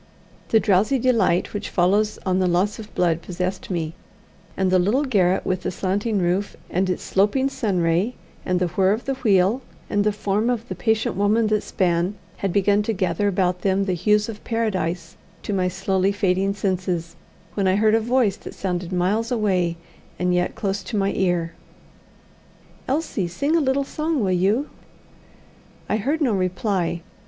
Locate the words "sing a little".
23.27-23.83